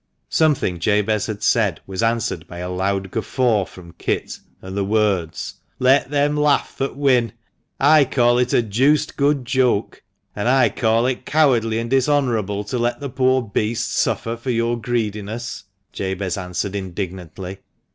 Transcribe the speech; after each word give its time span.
Something 0.29 0.79
Jabez 0.79 1.27
had 1.27 1.43
said 1.43 1.79
was 1.85 2.01
answered 2.01 2.47
by 2.47 2.57
a 2.57 2.71
loud 2.71 3.11
guffaw 3.11 3.65
from 3.65 3.91
Kit, 3.99 4.39
and 4.59 4.75
the 4.75 4.83
words 4.83 5.53
—"Let 5.89 6.09
them 6.09 6.35
laugh 6.35 6.75
that 6.79 6.97
win. 6.97 7.33
I 7.79 8.05
call 8.05 8.39
it 8.39 8.51
a 8.51 8.63
deuced 8.63 9.15
good 9.15 9.45
joke." 9.45 10.01
"And 10.35 10.49
I 10.49 10.69
call 10.69 11.05
it 11.05 11.27
cowardly 11.27 11.77
and 11.77 11.91
dishonourable 11.91 12.63
to 12.63 12.79
let 12.79 12.99
the 12.99 13.09
poor 13.11 13.43
beast 13.43 13.93
suffer 13.93 14.35
for 14.35 14.49
your 14.49 14.75
greediness," 14.75 15.65
Jabez 15.93 16.35
answered, 16.35 16.75
indignantly. 16.75 17.59